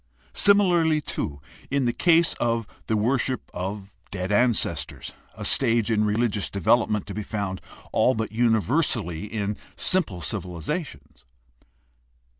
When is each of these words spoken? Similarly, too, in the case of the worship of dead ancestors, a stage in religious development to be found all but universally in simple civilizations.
Similarly, 0.33 0.99
too, 0.99 1.41
in 1.69 1.85
the 1.85 1.93
case 1.93 2.33
of 2.39 2.65
the 2.87 2.97
worship 2.97 3.51
of 3.53 3.93
dead 4.09 4.31
ancestors, 4.31 5.13
a 5.35 5.45
stage 5.45 5.91
in 5.91 6.05
religious 6.05 6.49
development 6.49 7.05
to 7.05 7.13
be 7.13 7.21
found 7.21 7.61
all 7.91 8.15
but 8.15 8.31
universally 8.31 9.25
in 9.25 9.57
simple 9.75 10.19
civilizations. 10.19 11.23